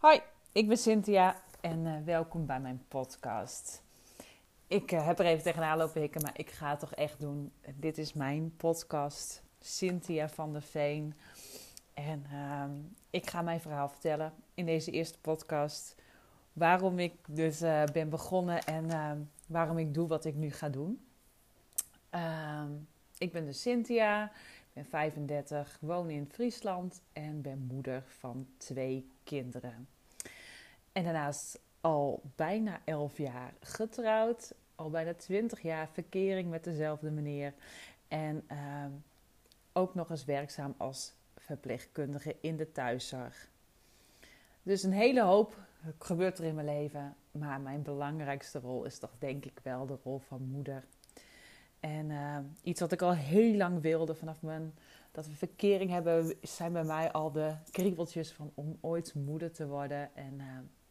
[0.00, 0.20] Hoi,
[0.52, 3.82] ik ben Cynthia en uh, welkom bij mijn podcast.
[4.66, 7.52] Ik uh, heb er even tegenaan lopen hikken, maar ik ga het toch echt doen.
[7.74, 11.14] Dit is mijn podcast, Cynthia van der Veen.
[11.94, 12.64] En uh,
[13.10, 15.94] ik ga mijn verhaal vertellen in deze eerste podcast.
[16.52, 20.68] Waarom ik dus uh, ben begonnen en ehm, waarom ik doe wat ik nu ga
[20.68, 21.04] doen.
[22.10, 22.70] Ehm,
[23.18, 24.32] ik ben dus Cynthia,
[24.80, 29.88] ben 35, woon in Friesland en ben moeder van twee kinderen.
[30.92, 37.54] En daarnaast al bijna 11 jaar getrouwd, al bijna 20 jaar verkering met dezelfde meneer.
[38.08, 38.84] En uh,
[39.72, 43.48] ook nog eens werkzaam als verpleegkundige in de thuiszorg.
[44.62, 45.56] Dus een hele hoop
[45.98, 47.16] gebeurt er in mijn leven.
[47.30, 50.84] Maar mijn belangrijkste rol is toch denk ik wel de rol van moeder.
[51.80, 54.74] En uh, iets wat ik al heel lang wilde vanaf mijn
[55.12, 59.66] dat we verkering hebben, zijn bij mij al de kriebeltjes van om ooit moeder te
[59.66, 60.14] worden.
[60.14, 60.44] En uh,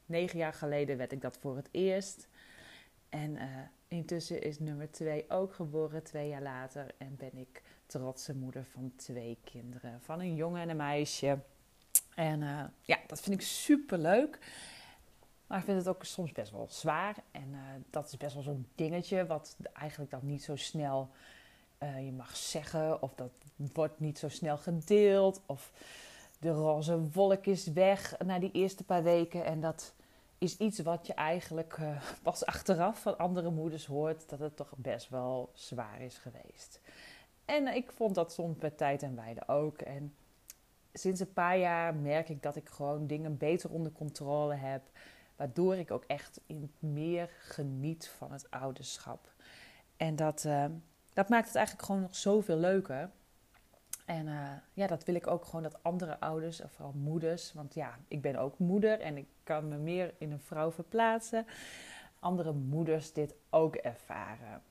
[0.06, 2.28] negen jaar geleden werd ik dat voor het eerst.
[3.10, 3.44] En uh,
[3.88, 6.92] intussen is nummer twee ook geboren, twee jaar later.
[6.98, 11.40] En ben ik trotse moeder van twee kinderen, van een jongen en een meisje.
[12.16, 12.40] En
[12.82, 14.40] ja, dat vind ik super leuk.
[15.50, 17.16] Maar ik vind het ook soms best wel zwaar.
[17.32, 17.56] En
[17.90, 21.10] dat is best wel zo'n dingetje, wat eigenlijk dan niet zo snel
[21.84, 23.32] uh, je mag zeggen, of dat
[23.74, 25.72] wordt niet zo snel gedeeld, of
[26.40, 29.46] de roze wolk is weg na die eerste paar weken.
[29.46, 29.94] En dat
[30.38, 34.74] is iets wat je eigenlijk uh, pas achteraf van andere moeders hoort, dat het toch
[34.78, 36.80] best wel zwaar is geweest.
[37.46, 39.78] En ik vond dat soms bij tijd en wijde ook.
[39.78, 40.14] En
[40.94, 44.82] sinds een paar jaar merk ik dat ik gewoon dingen beter onder controle heb,
[45.40, 49.34] waardoor ik ook echt in meer geniet van het ouderschap.
[49.98, 50.48] En dat
[51.14, 53.10] dat maakt het eigenlijk gewoon nog zoveel leuker.
[54.06, 57.74] En uh, ja, dat wil ik ook gewoon dat andere ouders, of vooral moeders, want
[57.74, 61.46] ja, ik ben ook moeder en ik kan me meer in een vrouw verplaatsen.
[62.20, 64.62] Andere moeders dit ook ervaren.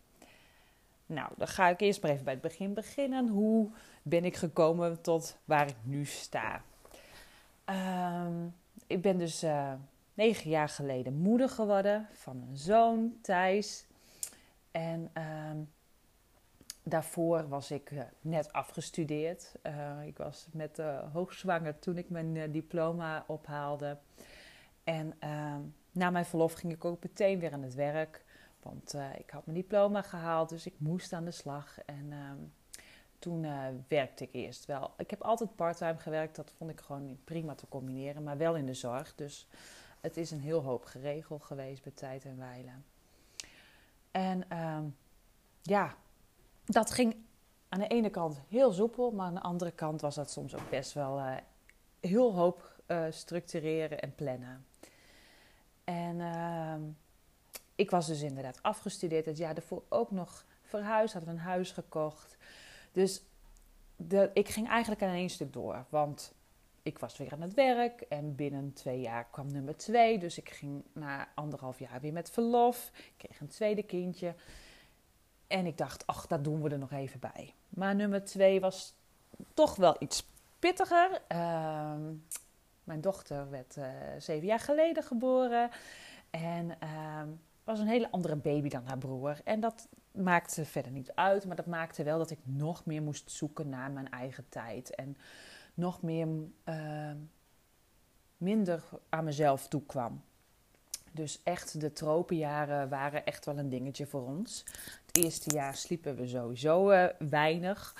[1.07, 3.29] Nou, dan ga ik eerst maar even bij het begin beginnen.
[3.29, 3.71] Hoe
[4.03, 6.63] ben ik gekomen tot waar ik nu sta?
[7.67, 8.55] Um,
[8.87, 9.73] ik ben dus uh,
[10.19, 13.87] negen jaar geleden moeder geworden van een zoon, Thijs.
[14.71, 15.11] En
[15.51, 15.71] um,
[16.83, 19.53] Daarvoor was ik uh, net afgestudeerd.
[19.67, 23.99] Uh, ik was met hoogzwanger toen ik mijn diploma ophaalde.
[24.85, 25.61] En ehm,
[25.93, 28.25] na mijn verlof ging ik ook meteen weer aan het werk.
[28.63, 31.79] Want ik had mijn diploma gehaald, dus ik moest aan de slag.
[31.87, 32.39] En ehm,
[33.19, 33.47] toen
[33.89, 34.93] werkte ik eerst wel.
[34.97, 38.67] Ik heb altijd parttime gewerkt, dat vond ik gewoon prima te combineren, maar wel in
[38.67, 39.15] de zorg.
[39.15, 39.49] Dus
[40.01, 42.85] het is een heel hoop geregeld geweest bij tijd en wijlen.
[44.11, 44.85] En ehm,
[45.63, 45.97] ja,
[46.65, 47.17] dat ging
[47.69, 50.71] aan de ene kant heel soepel, maar aan de andere kant was dat soms ook
[50.71, 51.37] best wel uh,
[52.01, 54.67] heel hoop uh, structureren en plannen.
[55.85, 56.75] En uh,
[57.75, 59.27] ik was dus inderdaad afgestudeerd.
[59.27, 62.37] Het jaar daarvoor ook nog verhuisd, hadden we een huis gekocht.
[62.93, 63.23] Dus
[64.33, 65.85] ik ging eigenlijk aan één stuk door.
[65.89, 66.35] Want
[66.89, 70.19] ik was weer aan het werk en binnen twee jaar kwam nummer twee.
[70.19, 72.91] Dus ik ging na anderhalf jaar weer met verlof.
[72.95, 74.35] Ik kreeg een tweede kindje.
[75.47, 77.55] En ik dacht, ach, dat doen we er nog even bij.
[77.69, 78.95] Maar nummer twee was
[79.55, 80.27] toch wel iets
[80.59, 81.23] pittiger.
[81.33, 81.93] Uh,
[82.85, 83.87] mijn dochter werd uh,
[84.19, 85.71] zeven jaar geleden geboren.
[86.31, 87.23] En uh,
[87.65, 89.41] was een hele andere baby dan haar broer.
[89.45, 91.47] En dat maakte verder niet uit.
[91.47, 94.95] Maar dat maakte wel dat ik nog meer moest zoeken naar mijn eigen tijd.
[94.95, 95.17] En
[95.79, 96.29] nog meer
[96.65, 97.17] ehm,
[98.37, 100.23] minder aan mezelf toekwam.
[101.13, 104.65] Dus echt, de tropenjaren waren echt wel een dingetje voor ons.
[105.07, 107.95] Het eerste jaar sliepen we sowieso uh, weinig.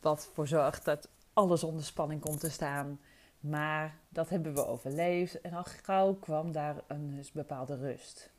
[0.00, 3.00] Wat voor zorgt dat alles onder spanning komt te staan.
[3.40, 5.40] Maar dat hebben we overleefd.
[5.40, 8.30] En al gauw kwam daar een dus bepaalde rust.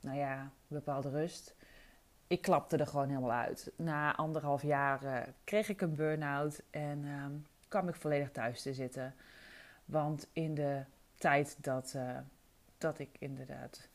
[0.00, 1.54] Nou ja, bepaalde rust.
[2.26, 3.72] Ik klapte er gewoon helemaal uit.
[3.76, 7.24] Na anderhalf jaar uh, kreeg ik een burn-out en uh,
[7.68, 9.14] kwam ik volledig thuis te zitten.
[9.84, 10.82] Want in de
[11.14, 12.18] tijd dat uh,
[12.78, 13.88] dat ik inderdaad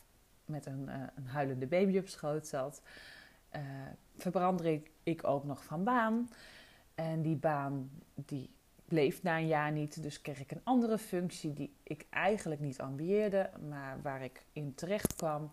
[0.45, 2.81] met een, uh, een huilende baby op schoot zat.
[3.56, 3.62] Uh,
[4.18, 6.29] verbrandde ik, ik ook nog van baan.
[6.95, 8.50] En die baan die
[8.85, 10.03] bleef na een jaar niet.
[10.03, 14.75] Dus kreeg ik een andere functie die ik eigenlijk niet ambieerde, maar waar ik in
[14.75, 15.51] terecht kwam.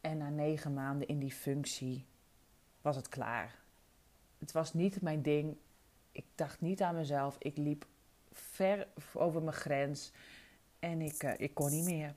[0.00, 2.04] En na negen maanden in die functie
[2.80, 3.54] was het klaar.
[4.38, 5.56] Het was niet mijn ding.
[6.16, 7.36] Ik dacht niet aan mezelf.
[7.38, 7.86] Ik liep
[8.32, 10.12] ver over mijn grens.
[10.78, 12.14] En ik, uh, ik kon niet meer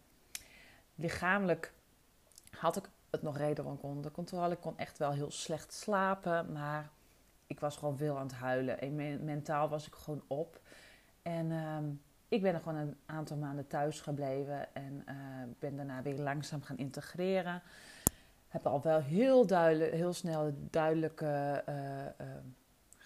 [0.96, 1.74] lichamelijk
[2.57, 4.54] had ik het nog redelijk onder controle.
[4.54, 6.90] Ik kon echt wel heel slecht slapen, maar
[7.48, 8.81] ik was gewoon veel aan het huilen.
[8.81, 10.60] En mentaal was ik gewoon op.
[11.22, 15.16] En um, ik ben er gewoon een aantal maanden thuis gebleven en uh,
[15.60, 17.62] ben daarna weer langzaam gaan integreren.
[18.48, 21.57] Heb al wel heel, duidelijk, heel snel duidelijk uh,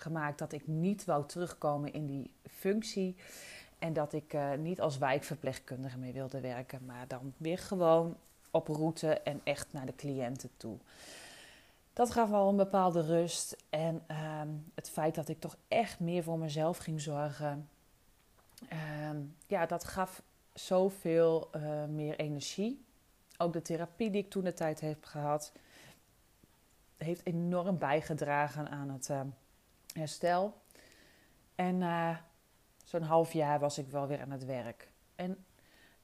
[0.04, 3.16] gemaakt dat ik niet wou terugkomen in die functie.
[3.80, 8.18] En dat ik niet als wijkverpleegkundige mee wilde werken, maar dan weer gewoon
[8.52, 10.78] op route en echt naar de cliënten toe.
[11.94, 13.58] Dat gaf al een bepaalde rust.
[13.70, 17.70] En ehm, het feit dat ik toch echt meer voor mezelf ging zorgen.
[18.70, 19.18] Ehm,
[19.48, 20.22] ja, dat gaf
[20.54, 22.86] zoveel uh, meer energie.
[23.38, 25.52] Ook de therapie die ik toen de tijd heb gehad,
[26.98, 29.22] heeft enorm bijgedragen aan het uh,
[29.94, 30.62] herstel.
[31.56, 32.26] En na
[32.84, 34.92] zo'n half jaar was ik wel weer aan het werk.
[35.16, 35.46] En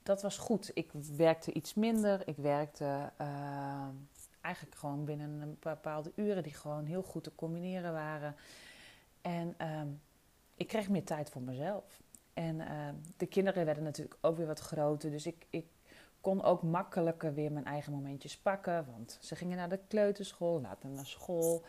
[0.03, 0.71] dat was goed.
[0.73, 2.27] Ik werkte iets minder.
[2.27, 3.87] Ik werkte uh,
[4.41, 8.35] eigenlijk gewoon binnen een bepaalde uren die gewoon heel goed te combineren waren.
[9.21, 9.81] En uh,
[10.55, 12.01] ik kreeg meer tijd voor mezelf.
[12.33, 12.87] En uh,
[13.17, 15.11] de kinderen werden natuurlijk ook weer wat groter.
[15.11, 15.65] Dus ik, ik
[16.21, 18.85] kon ook makkelijker weer mijn eigen momentjes pakken.
[18.85, 21.65] Want ze gingen naar de kleuterschool, later naar school.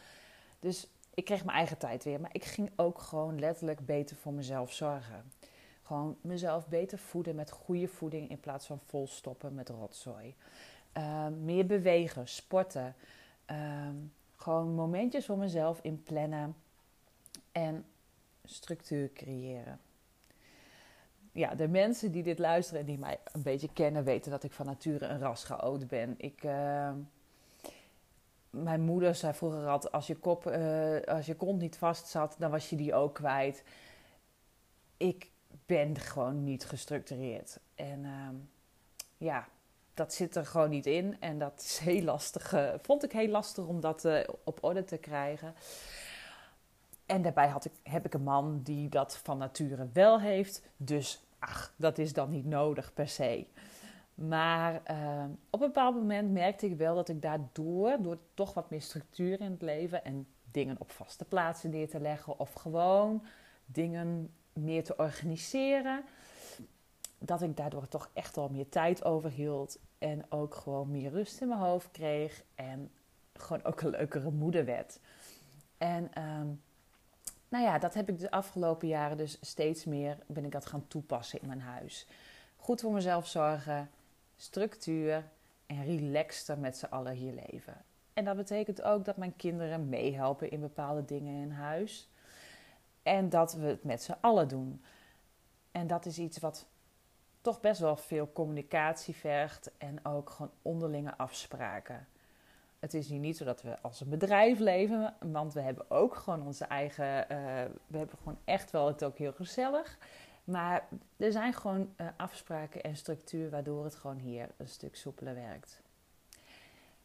[0.58, 2.20] Dus ik kreeg mijn eigen tijd weer.
[2.20, 5.32] Maar ik ging ook gewoon letterlijk beter voor mezelf zorgen.
[5.82, 10.34] Gewoon mezelf beter voeden met goede voeding in plaats van vol stoppen met rotzooi.
[10.96, 12.94] Uh, meer bewegen, sporten.
[13.50, 13.88] Uh,
[14.36, 16.56] gewoon momentjes voor mezelf in plannen
[17.52, 17.84] en
[18.44, 19.80] structuur creëren.
[21.32, 24.52] Ja, de mensen die dit luisteren en die mij een beetje kennen, weten dat ik
[24.52, 26.14] van nature een raschaot ben.
[26.16, 26.90] Ik, uh,
[28.50, 32.34] mijn moeder zei vroeger altijd: als je, kop, eh, als je kont niet vast zat,
[32.38, 33.62] dan was je die ook kwijt.
[34.96, 35.30] Ik
[35.66, 37.58] ben gewoon niet gestructureerd.
[37.74, 38.34] En ehm,
[39.16, 39.48] ja,
[39.94, 41.16] dat zit er gewoon niet in.
[41.20, 42.52] En dat is heel lastig.
[42.52, 45.54] Uh, vond ik heel lastig om dat uh, op orde te krijgen.
[47.06, 50.62] En daarbij had ik, heb ik een man die dat van nature wel heeft.
[50.76, 53.46] Dus ach, dat is dan niet nodig per se.
[54.28, 58.70] Maar uh, op een bepaald moment merkte ik wel dat ik daardoor, door toch wat
[58.70, 63.24] meer structuur in het leven en dingen op vaste plaatsen neer te leggen of gewoon
[63.66, 66.04] dingen meer te organiseren,
[67.18, 71.48] dat ik daardoor toch echt wel meer tijd overhield en ook gewoon meer rust in
[71.48, 72.90] mijn hoofd kreeg en
[73.32, 75.00] gewoon ook een leukere moeder werd.
[75.78, 76.62] En um,
[77.48, 80.88] nou ja, dat heb ik de afgelopen jaren dus steeds meer ben ik dat gaan
[80.88, 82.06] toepassen in mijn huis.
[82.56, 83.90] Goed voor mezelf zorgen,
[84.40, 85.24] structuur
[85.66, 87.84] en relaxter met z'n allen hier leven.
[88.12, 92.08] En dat betekent ook dat mijn kinderen meehelpen in bepaalde dingen in huis.
[93.02, 94.82] En dat we het met z'n allen doen.
[95.72, 96.66] En dat is iets wat
[97.40, 102.08] toch best wel veel communicatie vergt en ook gewoon onderlinge afspraken.
[102.78, 106.14] Het is hier niet zo dat we als een bedrijf leven, want we hebben ook
[106.14, 107.22] gewoon onze eigen.
[107.22, 107.26] Uh,
[107.86, 109.98] we hebben gewoon echt wel het ook heel gezellig.
[110.50, 115.34] Maar er zijn gewoon uh, afspraken en structuur waardoor het gewoon hier een stuk soepeler
[115.34, 115.82] werkt.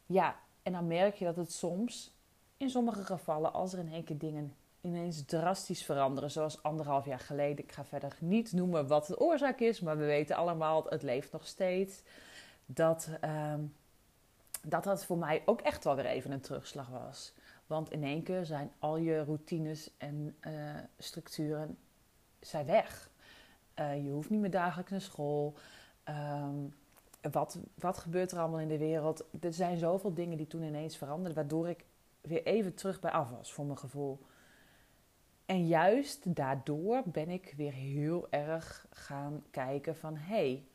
[0.06, 2.16] Ja, en dan merk je dat het soms,
[2.58, 6.32] in sommige gevallen, als er in één keer dingen ineens drastisch veranderen.
[6.32, 7.64] Zoals anderhalf jaar geleden.
[7.64, 11.32] Ik ga verder niet noemen wat de oorzaak is, maar we weten allemaal, het leeft
[11.32, 12.02] nog steeds.
[12.66, 13.54] Dat, uh,
[14.62, 17.34] dat dat voor mij ook echt wel weer even een terugslag was.
[17.68, 20.54] Want in één keer zijn al je routines en uh,
[20.98, 21.78] structuren
[22.40, 23.10] zijn weg.
[23.80, 25.54] Uh, je hoeft niet meer dagelijks naar school.
[26.10, 26.74] Um,
[27.32, 29.26] wat, wat gebeurt er allemaal in de wereld?
[29.42, 31.86] Er zijn zoveel dingen die toen ineens veranderden, waardoor ik
[32.22, 34.20] weer even terug bij af was voor mijn gevoel.
[35.46, 40.16] En juist daardoor ben ik weer heel erg gaan kijken van...
[40.16, 40.66] hé, hey,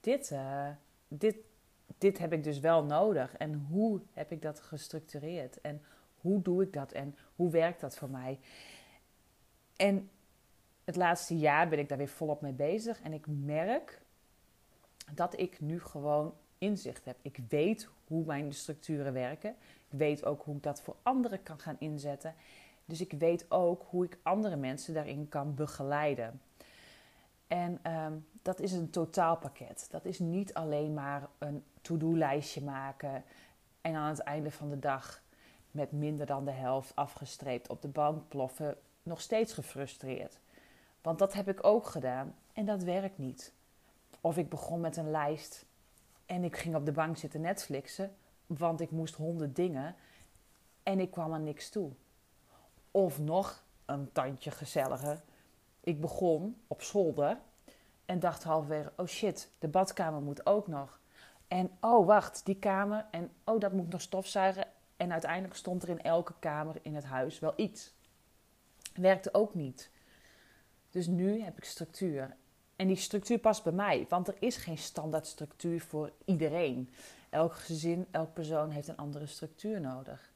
[0.00, 0.68] dit, uh,
[1.08, 1.36] dit,
[1.98, 3.36] dit heb ik dus wel nodig.
[3.36, 5.60] En hoe heb ik dat gestructureerd?
[5.60, 5.82] En
[6.20, 6.92] hoe doe ik dat?
[6.92, 8.38] En hoe werkt dat voor mij?
[9.76, 10.10] En
[10.88, 13.00] het laatste jaar ben ik daar weer volop mee bezig.
[13.00, 14.00] En ik merk
[15.14, 17.16] dat ik nu gewoon inzicht heb.
[17.22, 19.50] Ik weet hoe mijn structuren werken.
[19.90, 22.34] Ik weet ook hoe ik dat voor anderen kan gaan inzetten.
[22.84, 26.40] Dus ik weet ook hoe ik andere mensen daarin kan begeleiden.
[27.46, 29.86] En um, dat is een totaalpakket.
[29.90, 33.24] Dat is niet alleen maar een to-do-lijstje maken
[33.80, 35.22] en aan het einde van de dag
[35.70, 40.38] met minder dan de helft afgestreept op de bank ploffen, nog steeds gefrustreerd.
[41.08, 43.52] Want dat heb ik ook gedaan en dat werkt niet.
[44.20, 45.66] Of ik begon met een lijst
[46.26, 49.96] en ik ging op de bank zitten Netflixen, want ik moest honderd dingen
[50.82, 51.90] en ik kwam aan niks toe.
[52.90, 55.22] Of nog een tandje gezelliger.
[55.80, 57.38] Ik begon op zolder
[58.04, 61.00] en dacht halverwege: oh shit, de badkamer moet ook nog.
[61.46, 63.06] En oh wacht, die kamer.
[63.10, 64.66] En oh, dat moet nog stofzuigen.
[64.96, 67.94] En uiteindelijk stond er in elke kamer in het huis wel iets.
[68.94, 69.90] Werkte ook niet.
[70.98, 72.36] Dus nu heb ik structuur.
[72.76, 76.90] En die structuur past bij mij, want er is geen standaard structuur voor iedereen.
[77.30, 80.32] Elk gezin, elk persoon heeft een andere structuur nodig.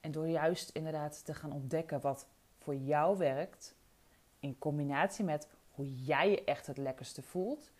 [0.00, 2.26] En door juist inderdaad te gaan ontdekken wat
[2.58, 3.74] voor jou werkt,
[4.38, 7.70] in combinatie met hoe jij je echt het lekkerste voelt,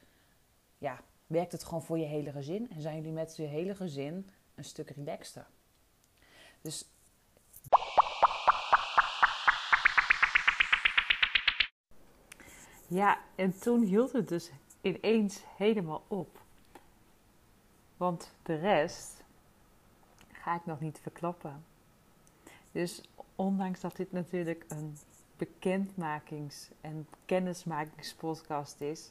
[0.78, 4.30] ja, werkt het gewoon voor je hele gezin en zijn jullie met je hele gezin
[4.54, 5.46] een stuk relaxter.
[6.60, 6.86] Dus
[12.88, 14.50] ja, en toen hield het dus
[14.80, 16.40] ineens helemaal op.
[17.96, 19.24] Want de rest
[20.32, 21.64] ga ik nog niet verklappen.
[22.72, 23.02] Dus
[23.34, 24.96] ondanks dat dit natuurlijk een
[25.36, 29.10] bekendmakings- en kennismakingspodcast is,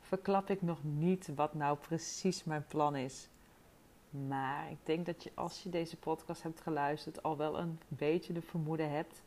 [0.00, 3.28] verklap ik nog niet wat nou precies mijn plan is.
[4.10, 8.32] Maar ik denk dat je als je deze podcast hebt geluisterd al wel een beetje
[8.32, 9.22] de vermoeden hebt.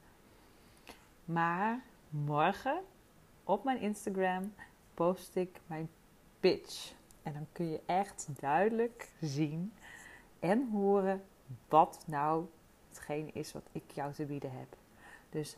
[1.25, 2.81] Maar morgen
[3.43, 4.53] op mijn Instagram
[4.93, 5.89] post ik mijn
[6.39, 6.93] pitch.
[7.23, 9.73] En dan kun je echt duidelijk zien
[10.39, 11.23] en horen
[11.69, 12.45] wat nou
[12.89, 14.77] hetgeen is wat ik jou te bieden heb.
[15.29, 15.57] Dus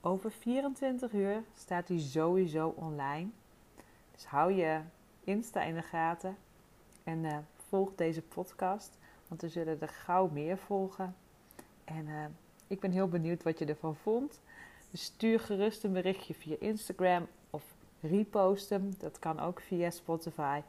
[0.00, 3.28] over 24 uur staat die sowieso online.
[4.12, 4.80] Dus hou je
[5.24, 6.36] Insta in de gaten
[7.04, 7.38] en uh,
[7.68, 11.16] volg deze podcast, want er zullen er gauw meer volgen.
[11.84, 12.24] En uh,
[12.66, 14.40] ik ben heel benieuwd wat je ervan vond.
[14.96, 17.62] Stuur gerust een berichtje via Instagram of
[18.00, 18.94] repost hem.
[18.98, 20.60] Dat kan ook via Spotify.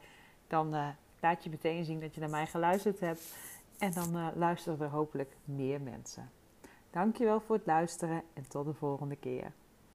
[0.46, 0.88] Dan uh,
[1.20, 3.34] laat je meteen zien dat je naar mij geluisterd hebt.
[3.78, 6.30] En dan uh, luisteren er hopelijk meer mensen.
[6.90, 9.52] Dankjewel voor het luisteren en tot de volgende keer.